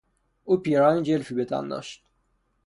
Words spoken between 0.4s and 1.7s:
او پیراهن جلفی به تن